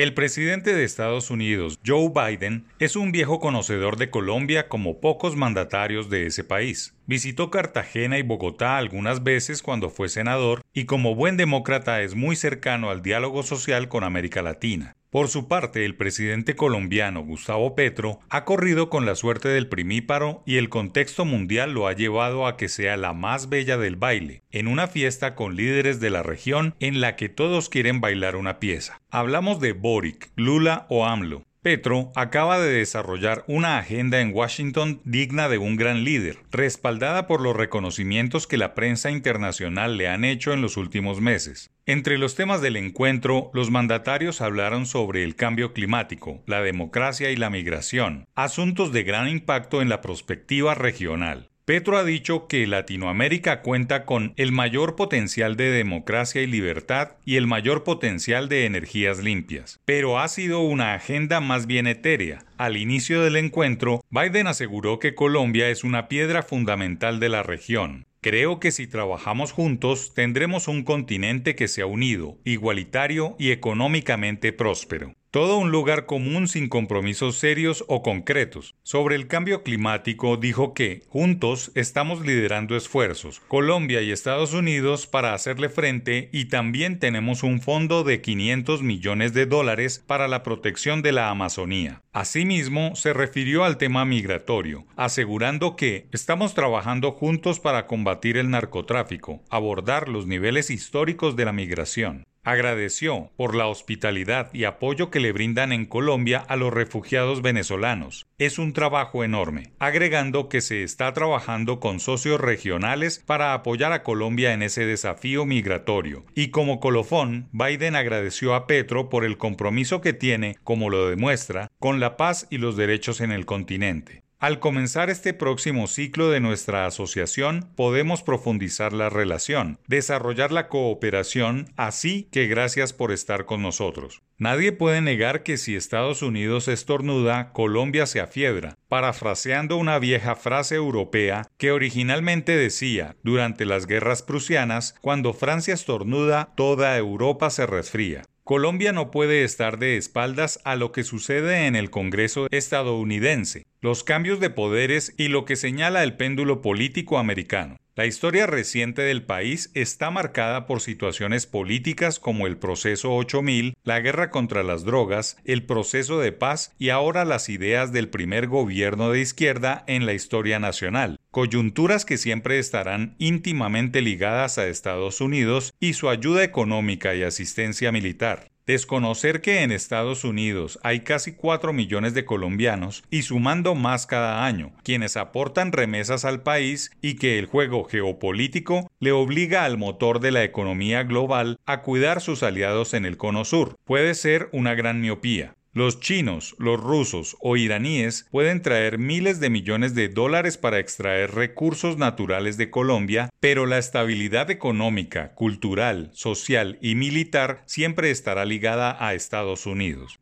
El 0.00 0.14
presidente 0.14 0.74
de 0.74 0.82
Estados 0.82 1.30
Unidos, 1.30 1.78
Joe 1.86 2.08
Biden, 2.08 2.64
es 2.78 2.96
un 2.96 3.12
viejo 3.12 3.38
conocedor 3.38 3.98
de 3.98 4.08
Colombia 4.08 4.66
como 4.66 4.98
pocos 4.98 5.36
mandatarios 5.36 6.08
de 6.08 6.24
ese 6.24 6.42
país. 6.42 6.94
Visitó 7.10 7.50
Cartagena 7.50 8.18
y 8.18 8.22
Bogotá 8.22 8.76
algunas 8.76 9.24
veces 9.24 9.64
cuando 9.64 9.90
fue 9.90 10.08
senador 10.08 10.62
y 10.72 10.84
como 10.84 11.16
buen 11.16 11.36
demócrata 11.36 12.02
es 12.02 12.14
muy 12.14 12.36
cercano 12.36 12.88
al 12.88 13.02
diálogo 13.02 13.42
social 13.42 13.88
con 13.88 14.04
América 14.04 14.42
Latina. 14.42 14.94
Por 15.10 15.26
su 15.26 15.48
parte, 15.48 15.84
el 15.84 15.96
presidente 15.96 16.54
colombiano 16.54 17.24
Gustavo 17.24 17.74
Petro 17.74 18.20
ha 18.28 18.44
corrido 18.44 18.90
con 18.90 19.06
la 19.06 19.16
suerte 19.16 19.48
del 19.48 19.66
primíparo 19.66 20.44
y 20.46 20.58
el 20.58 20.68
contexto 20.68 21.24
mundial 21.24 21.72
lo 21.72 21.88
ha 21.88 21.94
llevado 21.94 22.46
a 22.46 22.56
que 22.56 22.68
sea 22.68 22.96
la 22.96 23.12
más 23.12 23.48
bella 23.48 23.76
del 23.76 23.96
baile, 23.96 24.44
en 24.52 24.68
una 24.68 24.86
fiesta 24.86 25.34
con 25.34 25.56
líderes 25.56 25.98
de 25.98 26.10
la 26.10 26.22
región 26.22 26.76
en 26.78 27.00
la 27.00 27.16
que 27.16 27.28
todos 27.28 27.68
quieren 27.68 28.00
bailar 28.00 28.36
una 28.36 28.60
pieza. 28.60 29.00
Hablamos 29.10 29.58
de 29.58 29.72
Boric, 29.72 30.30
Lula 30.36 30.86
o 30.88 31.04
AMLO, 31.04 31.42
Petro 31.62 32.10
acaba 32.16 32.58
de 32.58 32.72
desarrollar 32.72 33.44
una 33.46 33.76
agenda 33.76 34.22
en 34.22 34.34
Washington 34.34 35.02
digna 35.04 35.50
de 35.50 35.58
un 35.58 35.76
gran 35.76 36.04
líder, 36.04 36.38
respaldada 36.50 37.26
por 37.26 37.42
los 37.42 37.54
reconocimientos 37.54 38.46
que 38.46 38.56
la 38.56 38.74
prensa 38.74 39.10
internacional 39.10 39.98
le 39.98 40.08
han 40.08 40.24
hecho 40.24 40.54
en 40.54 40.62
los 40.62 40.78
últimos 40.78 41.20
meses. 41.20 41.70
Entre 41.84 42.16
los 42.16 42.34
temas 42.34 42.62
del 42.62 42.76
encuentro, 42.76 43.50
los 43.52 43.70
mandatarios 43.70 44.40
hablaron 44.40 44.86
sobre 44.86 45.22
el 45.22 45.36
cambio 45.36 45.74
climático, 45.74 46.42
la 46.46 46.62
democracia 46.62 47.30
y 47.30 47.36
la 47.36 47.50
migración, 47.50 48.24
asuntos 48.34 48.90
de 48.90 49.02
gran 49.02 49.28
impacto 49.28 49.82
en 49.82 49.90
la 49.90 50.00
perspectiva 50.00 50.74
regional. 50.74 51.49
Petro 51.64 51.98
ha 51.98 52.04
dicho 52.04 52.46
que 52.46 52.66
Latinoamérica 52.66 53.62
cuenta 53.62 54.04
con 54.04 54.32
el 54.36 54.52
mayor 54.52 54.96
potencial 54.96 55.56
de 55.56 55.70
democracia 55.70 56.42
y 56.42 56.46
libertad 56.46 57.12
y 57.24 57.36
el 57.36 57.46
mayor 57.46 57.84
potencial 57.84 58.48
de 58.48 58.64
energías 58.64 59.22
limpias, 59.22 59.80
pero 59.84 60.18
ha 60.18 60.28
sido 60.28 60.60
una 60.60 60.94
agenda 60.94 61.40
más 61.40 61.66
bien 61.66 61.86
etérea. 61.86 62.44
Al 62.58 62.76
inicio 62.76 63.22
del 63.22 63.36
encuentro, 63.36 64.02
Biden 64.10 64.46
aseguró 64.46 64.98
que 64.98 65.14
Colombia 65.14 65.68
es 65.70 65.84
una 65.84 66.08
piedra 66.08 66.42
fundamental 66.42 67.20
de 67.20 67.28
la 67.28 67.42
región, 67.42 68.06
Creo 68.22 68.60
que 68.60 68.70
si 68.70 68.86
trabajamos 68.86 69.52
juntos 69.52 70.12
tendremos 70.12 70.68
un 70.68 70.82
continente 70.84 71.54
que 71.54 71.68
sea 71.68 71.86
unido, 71.86 72.36
igualitario 72.44 73.34
y 73.38 73.50
económicamente 73.50 74.52
próspero. 74.52 75.14
Todo 75.32 75.58
un 75.58 75.70
lugar 75.70 76.06
común 76.06 76.48
sin 76.48 76.68
compromisos 76.68 77.36
serios 77.36 77.84
o 77.86 78.02
concretos. 78.02 78.74
Sobre 78.82 79.14
el 79.14 79.28
cambio 79.28 79.62
climático 79.62 80.36
dijo 80.36 80.74
que, 80.74 81.04
juntos, 81.06 81.70
estamos 81.76 82.26
liderando 82.26 82.76
esfuerzos, 82.76 83.38
Colombia 83.46 84.02
y 84.02 84.10
Estados 84.10 84.54
Unidos, 84.54 85.06
para 85.06 85.32
hacerle 85.32 85.68
frente 85.68 86.30
y 86.32 86.46
también 86.46 86.98
tenemos 86.98 87.44
un 87.44 87.60
fondo 87.60 88.02
de 88.02 88.20
500 88.20 88.82
millones 88.82 89.32
de 89.32 89.46
dólares 89.46 90.02
para 90.04 90.26
la 90.26 90.42
protección 90.42 91.00
de 91.00 91.12
la 91.12 91.30
Amazonía. 91.30 92.02
Asimismo, 92.12 92.96
se 92.96 93.12
refirió 93.12 93.62
al 93.62 93.78
tema 93.78 94.04
migratorio, 94.04 94.84
asegurando 94.96 95.76
que 95.76 96.08
estamos 96.10 96.54
trabajando 96.54 97.12
juntos 97.12 97.60
para 97.60 97.86
combatir 97.86 98.36
el 98.36 98.50
narcotráfico, 98.50 99.44
abordar 99.48 100.08
los 100.08 100.26
niveles 100.26 100.70
históricos 100.70 101.36
de 101.36 101.44
la 101.44 101.52
migración. 101.52 102.24
Agradeció 102.42 103.30
por 103.36 103.54
la 103.54 103.66
hospitalidad 103.66 104.48
y 104.54 104.64
apoyo 104.64 105.10
que 105.10 105.20
le 105.20 105.30
brindan 105.30 105.72
en 105.72 105.84
Colombia 105.84 106.38
a 106.38 106.56
los 106.56 106.72
refugiados 106.72 107.42
venezolanos. 107.42 108.26
Es 108.38 108.58
un 108.58 108.72
trabajo 108.72 109.24
enorme, 109.24 109.74
agregando 109.78 110.48
que 110.48 110.62
se 110.62 110.82
está 110.82 111.12
trabajando 111.12 111.80
con 111.80 112.00
socios 112.00 112.40
regionales 112.40 113.22
para 113.26 113.52
apoyar 113.52 113.92
a 113.92 114.02
Colombia 114.02 114.54
en 114.54 114.62
ese 114.62 114.86
desafío 114.86 115.44
migratorio. 115.44 116.24
Y 116.34 116.48
como 116.48 116.80
colofón, 116.80 117.50
Biden 117.52 117.94
agradeció 117.94 118.54
a 118.54 118.66
Petro 118.66 119.10
por 119.10 119.26
el 119.26 119.36
compromiso 119.36 120.00
que 120.00 120.14
tiene, 120.14 120.56
como 120.64 120.88
lo 120.88 121.10
demuestra, 121.10 121.70
con 121.78 122.00
la 122.00 122.16
paz 122.16 122.46
y 122.48 122.56
los 122.56 122.74
derechos 122.74 123.20
en 123.20 123.32
el 123.32 123.44
continente. 123.44 124.22
Al 124.40 124.58
comenzar 124.58 125.10
este 125.10 125.34
próximo 125.34 125.86
ciclo 125.86 126.30
de 126.30 126.40
nuestra 126.40 126.86
asociación, 126.86 127.68
podemos 127.76 128.22
profundizar 128.22 128.94
la 128.94 129.10
relación, 129.10 129.78
desarrollar 129.86 130.50
la 130.50 130.68
cooperación, 130.68 131.70
así 131.76 132.26
que 132.32 132.46
gracias 132.46 132.94
por 132.94 133.12
estar 133.12 133.44
con 133.44 133.60
nosotros. 133.60 134.22
Nadie 134.38 134.72
puede 134.72 135.02
negar 135.02 135.42
que 135.42 135.58
si 135.58 135.76
Estados 135.76 136.22
Unidos 136.22 136.68
estornuda, 136.68 137.52
Colombia 137.52 138.06
se 138.06 138.20
afiebra, 138.20 138.78
parafraseando 138.88 139.76
una 139.76 139.98
vieja 139.98 140.34
frase 140.36 140.76
europea 140.76 141.46
que 141.58 141.70
originalmente 141.70 142.56
decía, 142.56 143.16
durante 143.22 143.66
las 143.66 143.86
guerras 143.86 144.22
prusianas, 144.22 144.94
cuando 145.02 145.34
Francia 145.34 145.74
estornuda, 145.74 146.54
toda 146.56 146.96
Europa 146.96 147.50
se 147.50 147.66
resfría. 147.66 148.22
Colombia 148.50 148.92
no 148.92 149.12
puede 149.12 149.44
estar 149.44 149.78
de 149.78 149.96
espaldas 149.96 150.58
a 150.64 150.74
lo 150.74 150.90
que 150.90 151.04
sucede 151.04 151.68
en 151.68 151.76
el 151.76 151.88
Congreso 151.88 152.48
estadounidense, 152.50 153.64
los 153.80 154.02
cambios 154.02 154.40
de 154.40 154.50
poderes 154.50 155.14
y 155.16 155.28
lo 155.28 155.44
que 155.44 155.54
señala 155.54 156.02
el 156.02 156.16
péndulo 156.16 156.60
político 156.60 157.18
americano. 157.18 157.76
La 157.96 158.06
historia 158.06 158.46
reciente 158.46 159.02
del 159.02 159.24
país 159.24 159.70
está 159.74 160.10
marcada 160.10 160.66
por 160.66 160.80
situaciones 160.80 161.46
políticas 161.46 162.18
como 162.18 162.46
el 162.46 162.56
proceso 162.56 163.12
8000, 163.14 163.74
la 163.82 164.00
guerra 164.00 164.30
contra 164.30 164.62
las 164.62 164.84
drogas, 164.84 165.36
el 165.44 165.64
proceso 165.64 166.20
de 166.20 166.32
paz 166.32 166.72
y 166.78 166.90
ahora 166.90 167.24
las 167.24 167.48
ideas 167.48 167.92
del 167.92 168.08
primer 168.08 168.46
gobierno 168.46 169.10
de 169.10 169.20
izquierda 169.20 169.84
en 169.86 170.06
la 170.06 170.12
historia 170.12 170.58
nacional 170.58 171.18
coyunturas 171.30 172.04
que 172.04 172.18
siempre 172.18 172.58
estarán 172.58 173.14
íntimamente 173.18 174.00
ligadas 174.00 174.58
a 174.58 174.66
Estados 174.66 175.20
Unidos 175.20 175.72
y 175.78 175.92
su 175.92 176.08
ayuda 176.08 176.42
económica 176.42 177.14
y 177.14 177.22
asistencia 177.22 177.92
militar. 177.92 178.50
Desconocer 178.70 179.40
que 179.40 179.64
en 179.64 179.72
Estados 179.72 180.22
Unidos 180.22 180.78
hay 180.84 181.00
casi 181.00 181.32
4 181.32 181.72
millones 181.72 182.14
de 182.14 182.24
colombianos 182.24 183.02
y 183.10 183.22
sumando 183.22 183.74
más 183.74 184.06
cada 184.06 184.46
año, 184.46 184.70
quienes 184.84 185.16
aportan 185.16 185.72
remesas 185.72 186.24
al 186.24 186.44
país 186.44 186.92
y 187.02 187.16
que 187.16 187.40
el 187.40 187.46
juego 187.46 187.82
geopolítico 187.82 188.88
le 189.00 189.10
obliga 189.10 189.64
al 189.64 189.76
motor 189.76 190.20
de 190.20 190.30
la 190.30 190.44
economía 190.44 191.02
global 191.02 191.58
a 191.66 191.82
cuidar 191.82 192.20
sus 192.20 192.44
aliados 192.44 192.94
en 192.94 193.06
el 193.06 193.16
cono 193.16 193.44
sur, 193.44 193.76
puede 193.84 194.14
ser 194.14 194.48
una 194.52 194.76
gran 194.76 195.00
miopía. 195.00 195.56
Los 195.72 196.00
chinos, 196.00 196.56
los 196.58 196.80
rusos 196.80 197.36
o 197.38 197.56
iraníes 197.56 198.26
pueden 198.32 198.60
traer 198.60 198.98
miles 198.98 199.38
de 199.38 199.50
millones 199.50 199.94
de 199.94 200.08
dólares 200.08 200.58
para 200.58 200.80
extraer 200.80 201.32
recursos 201.32 201.96
naturales 201.96 202.56
de 202.56 202.70
Colombia, 202.70 203.30
pero 203.38 203.66
la 203.66 203.78
estabilidad 203.78 204.50
económica, 204.50 205.32
cultural, 205.36 206.10
social 206.12 206.76
y 206.82 206.96
militar 206.96 207.62
siempre 207.66 208.10
estará 208.10 208.44
ligada 208.46 208.96
a 208.98 209.14
Estados 209.14 209.64
Unidos. 209.64 210.18